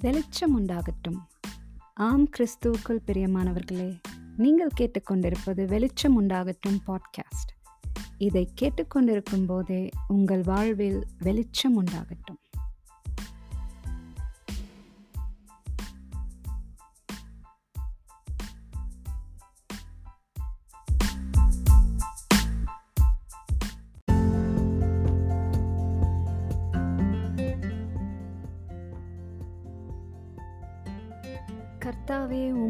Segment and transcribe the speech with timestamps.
[0.00, 1.18] வெளிச்சம் உண்டாகட்டும்
[2.00, 3.88] ஆம் கிறிஸ்துவுக்குள் பிரியமானவர்களே
[4.36, 7.52] நீங்கள் கேட்டுக்கொண்டிருப்பது வெளிச்சம் உண்டாகட்டும் பாட்காஸ்ட்
[8.18, 12.40] இதை கேட்டுக்கொண்டிருக்கும் போதே உங்கள் வாழ்வில் வெளிச்சம் உண்டாகட்டும்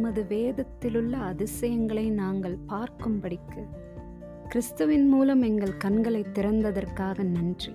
[0.01, 3.67] உமது வேதத்திலுள்ள அதிசயங்களை நாங்கள் பார்க்கும்படிக்கு
[4.49, 7.73] கிறிஸ்துவின் மூலம் எங்கள் கண்களை திறந்ததற்காக நன்றி.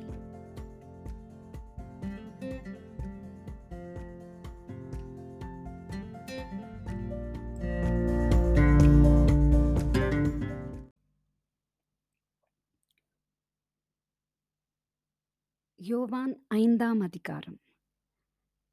[15.76, 17.60] யோவான் ஐந்தாம் அதிகாரம்.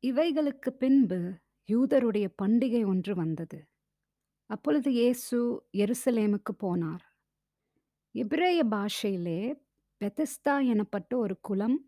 [0.00, 3.58] இவைகளுக்கு பின்பு யூதருடைய பண்டிகை ஒன்று வந்தது.
[4.50, 5.38] அப்பொழுது இயேசு
[5.74, 7.04] எருசலேமுக்கு போனார்.
[8.14, 9.40] இப்ரேய பாஷையிலே
[10.00, 11.78] பெதஸ்தா எனப்பட்ட ஒரு குளம்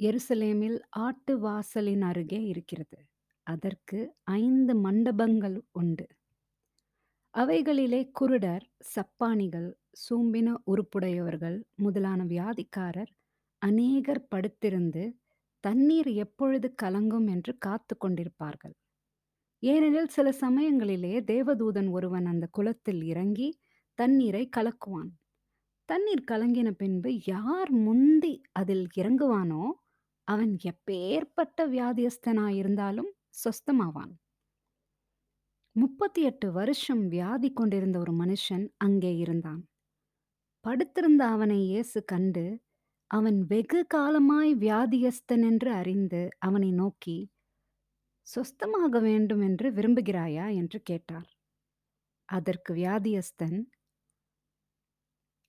[0.00, 2.98] எருசலேமில் ஆட்டு வாசலின் அருகே இருக்கிறது.
[3.46, 6.06] அதற்கு ஐந்து மண்டபங்கள் உண்டு.
[7.34, 9.68] அவைகளிலே குருடர் சப்பானிகள்
[10.04, 13.12] சூம்பின உறுப்புடையவர்கள் முதலான வியாதிக்காரர்
[13.62, 15.04] அநேகர் படுத்திருந்து
[15.64, 18.74] தண்ணீர் எப்பொழுது கலங்கும் என்று காத்து கொண்டிருப்பார்கள்.
[19.62, 23.48] ஏனெனில் சில சமயங்களிலே தேவதூதன் ஒருவன் அந்த குளத்தில் இறங்கி
[23.98, 25.10] தண்ணீரை கலக்குவான்.
[25.88, 29.64] தண்ணீர் கலங்கின பின்பு யார் முந்தி அதில் இறங்குவானோ
[30.28, 33.10] அவன் எப்பேற்பட்ட வியாதியஸ்தனாயிருந்தாலும்
[33.42, 34.12] சொஸ்தமாவான்.
[35.76, 39.60] முப்பத்தி எட்டு வருஷம் வியாதி கொண்டிருந்த ஒரு மனுஷன் அங்கே இருந்தான்.
[40.64, 42.44] படுத்திருந்த அவனை இயேசு கண்டு
[43.10, 47.16] அவன் வெகு காலமாய் வியாதியஸ்தன் என்று அறிந்து அவனை நோக்கி
[48.26, 50.46] சொஸ்தமாக வேண்டும் என்று விரும்புகிறாயா?
[50.54, 51.28] என்று கேட்டார்.
[52.28, 53.58] அதற்கு வியாதியஸ்தன்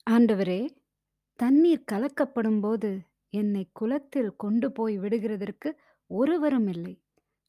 [0.07, 0.61] ஆண்டவரே
[1.39, 2.89] தண்ணீர் கலக்கப்படும் போது
[3.33, 5.69] என்னை குளத்தில் கொண்டு போய் விடுகிறதற்கு
[6.11, 6.93] ஒருவரும் இல்லை.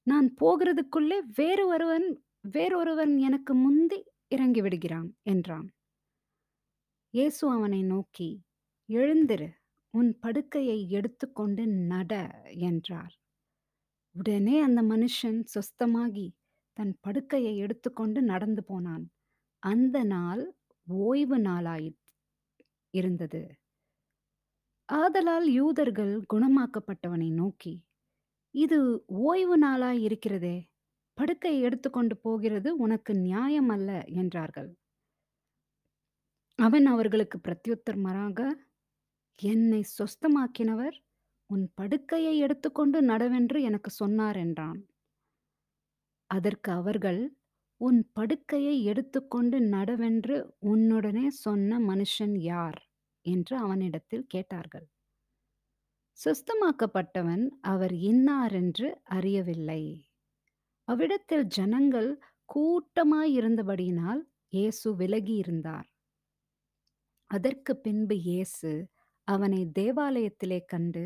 [0.06, 2.06] நான் போகிறதுக்குள்ளே வேறு ஒருவன்
[2.50, 3.98] வேறொருவன் எனக்கு முந்தி
[4.28, 5.68] இறங்கி விடுகிறான் என்றான்.
[7.14, 8.28] இயேசு அவனை நோக்கி
[8.88, 9.48] எழுந்திரு
[9.94, 12.12] உன் படுக்கையை எடுத்துக்கொண்டு நட
[12.68, 13.14] என்றார்.
[14.16, 16.26] உடனே அந்த மனுஷன் சொஸ்தமாகி
[16.76, 19.04] தன் படுக்கையை எடுத்துக்கொண்டு நடந்து போனான்.
[19.62, 20.42] அந்த நாள்
[20.88, 21.88] ஓய்வு நாளாய்
[22.94, 23.42] இருந்தது.
[24.88, 27.74] ஆதலால் யூதர்கள் குணமாக்கப்பட்டவனை நோக்கி
[28.54, 30.56] இது ஓய்வு நாளாய் இருக்கிறதே
[31.18, 33.90] படுக்கையை எடுத்துக்கொண்டு போகிறது உனக்கு நியாயம் அல்ல
[34.22, 34.70] என்றார்கள்.
[36.58, 38.38] அவன் அவர்களுக்கு பிரத்யுத்தரமாக
[39.38, 40.96] என்னை சொஸ்தமாக்கினவர்
[41.50, 44.80] உன் படுக்கையை எடுத்துக்கொண்டு நடவென்று எனக்கு சொன்னார் என்றான்.
[46.30, 47.20] அதற்கு அவர்கள்
[47.80, 52.80] உன் படுக்கையை எடுத்துக்கொண்டு நடவென்று உன்னுடனே சொன்ன மனுஷன் யார்?
[53.24, 54.86] என்று அவனிடத்தில் கேட்டார்கள்.
[56.18, 59.82] சுஸ்தமாக்கப்பட்டவன் அவர் இன்னார் என்று அறியவில்லை.
[60.88, 62.10] அவ்விடத்தில் ஜனங்கள்
[62.48, 64.22] கூட்டமாயிருந்தபடியினால்
[64.52, 65.88] இயேசு விலகியிருந்தார்.
[67.30, 68.70] அதற்கு பின்பு இயேசு
[69.28, 71.04] அவனை தேவாலயத்திலே கண்டு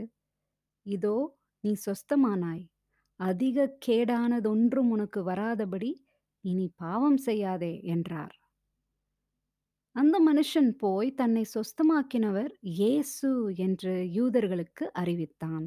[0.89, 1.17] இதோ
[1.65, 2.65] நீ சொஸ்தமானாய்.
[3.21, 5.91] அதிக கேடானதொன்றும் உனக்கு வராதபடி
[6.45, 8.37] இனி பாவம் செய்யாதே என்றார்.
[9.97, 15.67] அந்த மனுஷன் போய் தன்னை சொஸ்தமாக்கினவர் இயேசு என்று யூதர்களுக்கு அறிவித்தான்.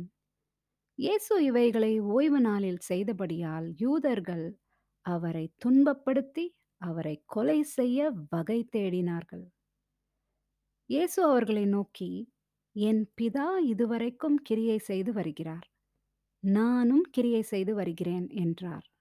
[0.99, 4.45] இயேசு இவைகளை ஓய்வு நாளில் செய்தபடியால் யூதர்கள்
[5.05, 6.45] அவரை துன்பப்படுத்தி
[6.81, 9.45] அவரை கொலை செய்ய வகை தேடினார்கள்.
[10.89, 12.11] இயேசு அவர்களை நோக்கி
[12.75, 15.69] என் பிதா இதுவரைக்கும் கிரியை செய்து வருகிறார்.
[16.43, 18.91] நானும் கிரியை செய்து வருகிறேன் என்றார்.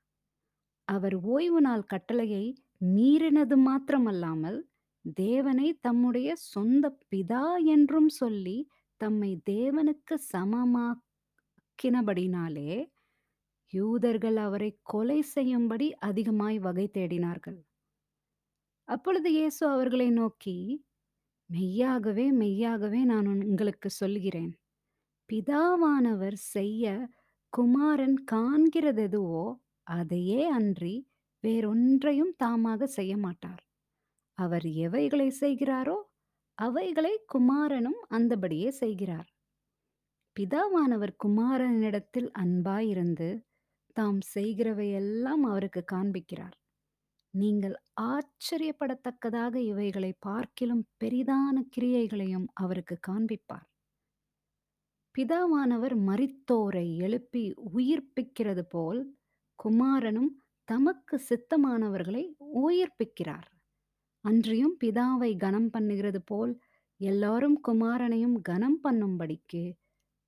[0.89, 2.57] அவர் ஓய்வு நாள் கட்டளையை
[2.95, 4.69] மீறினது மாத்திரமல்லாமல்
[5.19, 8.69] தேவனை தம்முடைய சொந்த பிதா என்றும் சொல்லி
[9.01, 12.89] தம்மை தேவனுக்கு சமமாக்கினபடினாலே
[13.73, 17.65] யூதர்கள் அவரை கொலை செய்யும்படி அதிகமாய் வகை தேடினார்கள்.
[18.89, 20.85] அப்பொழுது இயேசு அவர்களை நோக்கி
[21.51, 24.53] மெய்யாகவே மெய்யாகவே நான் உங்களுக்கு சொல்கிறேன்
[25.31, 26.85] பிதாவானவர் செய்ய
[27.53, 29.45] குமாரன் காண்கிறதெதுவோ
[29.87, 30.95] அதையே அன்றி
[31.45, 33.63] வேறொன்றையும் தாமாக செய்ய மாட்டார்.
[34.39, 35.99] அவர் எவைகளை செய்கிறாரோ
[36.59, 39.29] அவைகளை குமாரனும் அந்தபடியே செய்கிறார்.
[40.37, 43.29] பிதாவானவர் குமாரனிடத்தில் அன்பாயிருந்து
[43.97, 46.57] தாம் செய்கிறவையெல்லாம் அவருக்கு காண்பிக்கிறார்.
[47.35, 47.75] நீங்கள்
[48.11, 53.67] ஆச்சரியப்படத்தக்கதாக இவைகளை பார்க்கிலும் பெரிதான கிரியைகளையும் அவருக்கு காண்பிப்பார்.
[55.15, 57.45] பிதாவானவர் மரித்தோரை எழுப்பி
[57.75, 59.01] உயிர்ப்பிக்கிறது போல்
[59.59, 60.31] குமாரனும்
[60.69, 62.25] தமக்கு சித்தமானவர்களை
[62.65, 63.49] உயிர்ப்பிக்கிறார்.
[64.25, 66.53] அன்றியும் பிதாவை கனம் பண்ணுகிறது போல்
[67.01, 69.63] எல்லாரும் குமாரனையும் கனம் பண்ணும்படிக்கு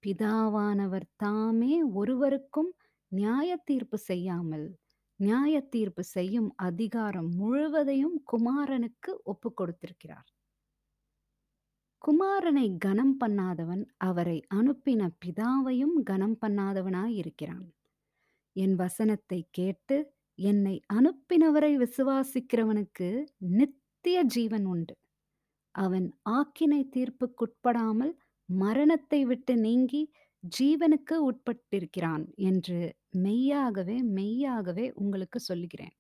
[0.03, 2.71] பிதாவானவர் தாமே ஒருவருக்கும்
[3.13, 4.67] நியாய தீர்ப்பு செய்யாமல்
[5.21, 10.29] நியாய தீர்ப்பு செய்யும் அதிகாரம் முழுவதையும் குமாரனுக்கு ஒப்பு கொடுத்திருக்கிறார்.
[12.05, 17.67] குமாரனை கனம் பண்ணாதவன் அவரை அனுப்பின பிதாவையும் கனம் பண்ணாதவனாய் இருக்கிறான்.
[18.57, 19.97] என் வசனத்தை கேட்டு
[20.39, 23.09] என்னை அனுப்பினவரை விசுவாசிக்கிறவனுக்கு
[23.59, 24.95] நித்திய ஜீவன் உண்டு.
[25.75, 28.13] அவன் ஆக்கினை தீர்ப்புக்குட்படாமல்
[28.49, 30.03] மரணத்தை விட்டு நீங்கி
[30.45, 32.79] ஜீவனுக்கு உட்பட்டிருக்கிறான் என்று
[33.17, 35.95] மெய்யாகவே மெய்யாகவே உங்களுக்கு சொல்லுகிறேன்.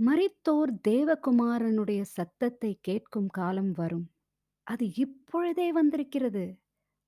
[0.00, 4.06] மரித்தோர் தேவகுமாரனுடைய சத்தத்தை கேட்கும் காலம் வரும்.
[4.66, 6.44] அது இப்பொழுதே வந்திருக்கிறது.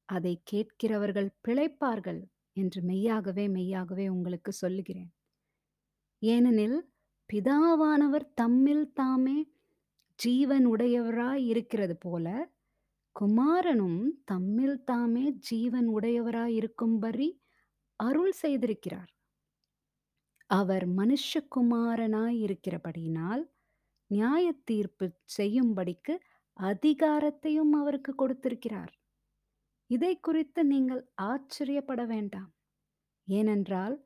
[0.09, 2.21] அதை கேட்கிறவர்கள் பிழைப்பார்கள்
[2.57, 5.11] என்று மெய்யாகவே மெய்யாகவே உங்களுக்கு சொல்லுகிறேன்.
[6.23, 6.79] ஏனெனில்
[7.31, 9.39] பிதாவானவர் தம்மில் தாமே
[10.19, 12.27] ஜீவன் உடையவராய் இருக்கிறது போல
[13.17, 17.29] குமாரனும் தம்மில் தாமே ஜீவன் உடையவராயிருக்கும்படி
[18.01, 19.11] அருள் செய்திருக்கிறார்.
[20.51, 23.43] அவர் மனுஷகுமாரனாய் இருக்கிறபடியினால்
[24.11, 25.07] நியாய தீர்ப்பு
[25.39, 26.15] செய்யும்படிக்கு
[26.59, 28.93] அதிகாரத்தையும் அவருக்கு கொடுத்திருக்கிறார்.
[29.91, 32.51] இதை குறித்து நீங்கள் ஆச்சரியப்பட வேண்டாம்.
[33.29, 33.97] ஏனென்றால்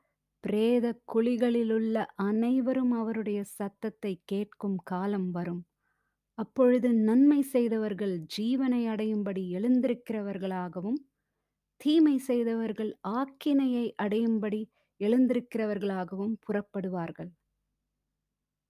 [0.45, 5.63] பிரேத குழிகளிலுள்ள அனைவரும் அவருடைய சத்தத்தை கேட்கும் காலம் வரும்.
[6.39, 11.01] அப்பொழுது நன்மை செய்தவர்கள் ஜீவனை அடையும்படி எழுந்திருக்கிறவர்களாகவும்
[11.81, 14.61] தீமை செய்தவர்கள் ஆக்கினையை அடையும்படி
[15.01, 17.31] எழுந்திருக்கிறவர்களாகவும் புறப்படுவார்கள்.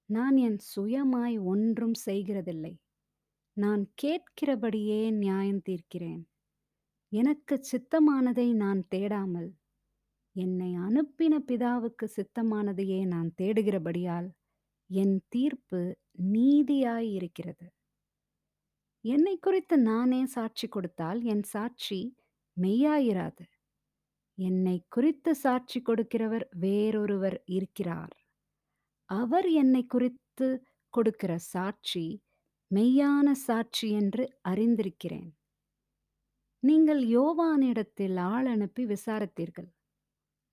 [0.08, 2.74] நான் என் சுயமாய் ஒன்றும் செய்கிறதில்லை.
[3.56, 6.22] நான் கேட்கிறபடியே நியாயம் தீர்க்கிறேன்.
[7.12, 9.50] எனக்கு சித்தமானதை நான் தேடாமல்
[10.36, 14.28] என்னை அனுப்பின பிதாவுக்கு சித்தமானதையே நான் தேடுகிறபடியால்
[14.90, 15.96] என் தீர்ப்பு
[16.32, 17.66] நீதியாய் இருக்கிறது.
[19.00, 22.16] என்னை குறித்து நானே சாட்சி கொடுத்தால் என் சாட்சி
[22.60, 23.44] மெய்யாயிராது.
[24.38, 28.14] என்னை குறித்து சாட்சி கொடுக்கிறவர் வேறொருவர் இருக்கிறார்.
[29.04, 32.22] அவர் என்னை குறித்து கொடுக்கிற சாட்சி
[32.74, 35.30] மெய்யான சாட்சி என்று அறிந்திருக்கிறேன்.
[36.58, 39.70] நீங்கள் யோவானிடத்தில் ஆள் அனுப்பி விசாரித்தீர்கள்.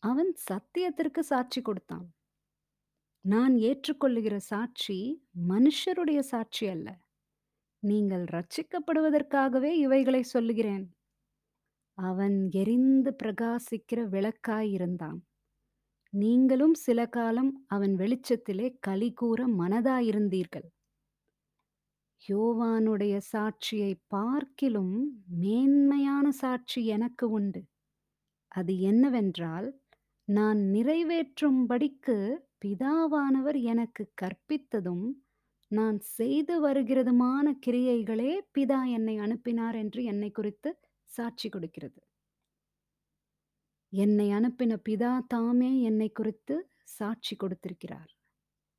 [0.03, 2.13] அவன் சத்தியத்திற்கு சாட்சி கொடுத்தான்.
[3.25, 4.97] நான் ஏற்றுக்கொள்ளுகிற சாட்சி
[5.49, 6.87] மனுஷருடைய சாட்சி அல்ல.
[7.83, 10.85] நீங்கள் ரட்சிக்கப்படுவதற்காகவே இவைகளை சொல்லுகிறேன்.
[11.97, 15.19] அவன் எரிந்து பிரகாசிக்கிற விளக்காயிருந்தான்
[16.13, 20.67] நீங்களும் சில காலம் அவன் வெளிச்சத்திலே களி கூற மனதாயிருந்தீர்கள்.
[22.21, 24.95] யோவானுடைய சாட்சியை பார்க்கிலும்
[25.39, 27.61] மேன்மையான சாட்சி எனக்கு உண்டு.
[28.51, 29.67] அது என்னவென்றால்
[30.27, 32.17] நான் நிறைவேற்றும்படிக்கு
[32.61, 35.05] பிதாவானவர் எனக்கு கற்பித்ததும்
[35.71, 40.69] நான் செய்து வருகிறதுமான கிரியைகளே பிதா என்னை அனுப்பினார் என்று என்னை குறித்து
[41.09, 41.99] சாட்சி கொடுக்கிறது.
[43.93, 46.55] என்னை அனுப்பின பிதா தாமே என்னை குறித்து
[46.97, 48.11] சாட்சி கொடுத்திருக்கிறார்.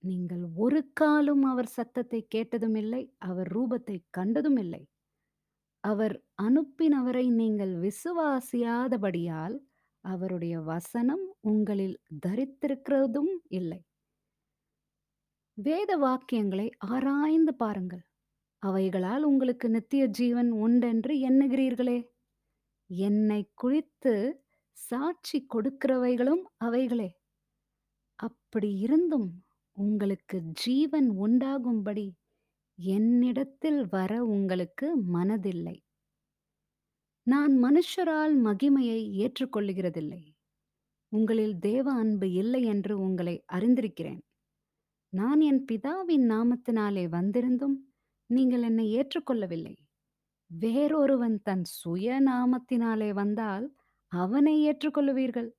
[0.05, 4.83] நீங்கள் ஒரு காலும் அவர் சத்தத்தை கேட்டதும் இல்லை அவர் ரூபத்தை கண்டதும் இல்லை.
[5.85, 9.57] அவர் அனுப்பினவரை நீங்கள் விசுவாசியாதபடியால்
[10.05, 13.81] அவருடைய வசனம் உங்களில் தரித்திருக்கிறதும் இல்லை.
[15.55, 18.05] வேத வாக்கியங்களை ஆராய்ந்து பாருங்கள்.
[18.59, 21.99] அவைகளால் உங்களுக்கு நித்திய ஜீவன் உண்டென்று எண்ணுகிறீர்களே.
[22.87, 24.45] என்னை குறித்து
[24.77, 27.17] சாட்சி கொடுக்கிறவைகளும் அவைகளே.
[28.15, 32.15] அப்படி இருந்தும் உங்களுக்கு ஜீவன் உண்டாகும்படி
[32.79, 35.77] என்னிடத்தில் வர உங்களுக்கு மனதில்லை.
[37.27, 40.23] நான் மனுஷரால் மகிமையை ஏற்றுக்கொள்ளுகிறதில்லை.
[41.09, 44.23] உங்களில் தேவ அன்பு இல்லை என்று உங்களை அறிந்திருக்கிறேன்.
[45.09, 47.77] நான் என் பிதாவின் நாமத்தினாலே வந்திருந்தும்
[48.27, 49.75] நீங்கள் என்னை ஏற்றுக்கொள்ளவில்லை.
[50.51, 53.67] வேறொருவன் தன் சுய நாமத்தினாலே வந்தால்
[54.09, 55.51] அவனை ஏற்றுக்கொள்ளுவீர்கள்.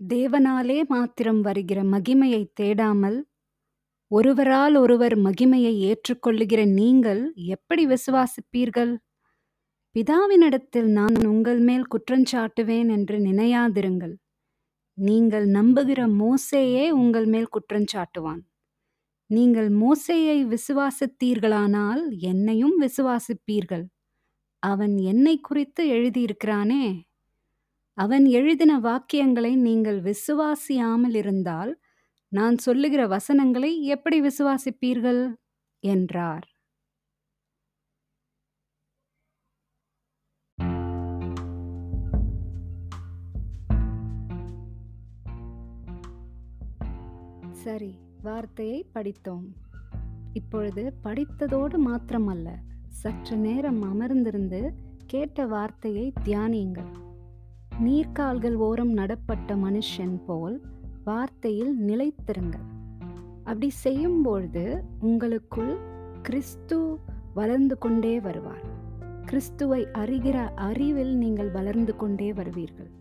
[0.00, 3.18] தேவனாலே மாத்திரம் வருகிற மகிமையை தேடாமல்
[4.10, 8.92] ஒருவரால் ஒருவர் மகிமையை ஏற்றுக்கொள்ளுகிற நீங்கள் எப்படி விசுவாசிப்பீர்கள்?
[9.96, 14.14] பிதாவினிடத்தில் நான் உங்கள் மேல் குற்றஞ்சாட்டுவேன் என்று நினையாதிருங்கள்.
[14.94, 18.42] நீங்கள் நம்புகிற மோசேயே உங்கள் மேல் குற்றஞ்சாட்டுவான்
[19.26, 23.86] நீங்கள் மோசேயை விசுவாசித்தீர்களானால் என்னையும் விசுவாசிப்பீர்கள்.
[24.58, 26.84] அவன் என்னை குறித்து எழுதியிருக்கிறானே.
[27.94, 31.72] அவன் எழுதின வாக்கியங்களை நீங்கள் விசுவாசியாமல் இருந்தால்
[32.28, 35.22] நான் சொல்லுகிற வசனங்களை எப்படி விசுவாசிப்பீர்கள்?
[35.80, 36.55] என்றார்.
[47.56, 49.46] சரி வார்த்தையை படித்தோம்.
[50.32, 52.48] இப்பொழுது படித்ததோடு மாத்திரமல்ல
[52.88, 54.72] சற்று நேரம் அமர்ந்திருந்து
[55.06, 56.92] கேட்ட வார்த்தையை தியானியுங்கள்.
[57.82, 60.60] நீர்க்கால்கள் ஓரம் நடப்பட்ட மனுஷன் போல்
[61.06, 62.66] வார்த்தையில் நிலைத்திருங்கள்.
[63.38, 65.76] அப்படி செய்யும்பொழுது உங்களுக்குள்
[66.22, 66.98] கிறிஸ்து
[67.34, 68.66] வளர்ந்து கொண்டே வருவார்.
[69.24, 72.92] கிறிஸ்துவை அறிகிற அறிவில் நீங்கள் வளர்ந்து கொண்டே வருவீர்கள்.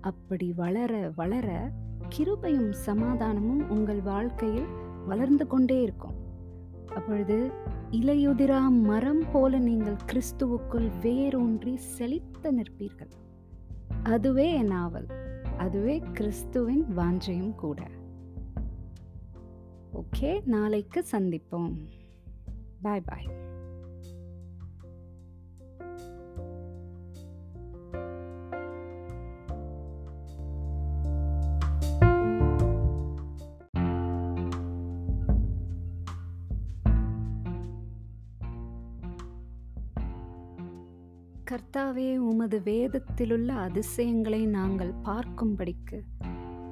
[0.00, 1.70] அப்படி வளர வளர
[2.16, 4.66] கிருபையும் சமாதானமும் உங்கள் வாழ்க்கையில்
[5.06, 6.14] வளர்ந்து கொண்டே இருக்கும்.
[6.94, 7.50] அப்பொழுது
[7.90, 13.10] இலையுதிரா மரம் போல நீங்கள் கிறிஸ்துவுக்குள் வேரூன்றி செழித்து நிற்பீர்கள்.
[14.02, 15.06] அதுவே என் ஆவல்
[15.56, 17.82] அதுவே கிறிஸ்துவின் வாஞ்சையும் கூட.
[19.94, 21.74] ஓகே நாளைக்கு சந்திப்போம்.
[22.82, 23.50] பாய் பாய்.
[41.52, 45.98] கர்த்தாவே உமது வேதத்திலுள்ள அதிசயங்களை நாங்கள் பார்க்கும்படிக்கு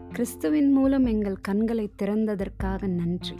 [0.08, 3.36] கிறிஸ்துவின் மூலம் எங்கள் கண்களை திறந்ததற்காக நன்றி.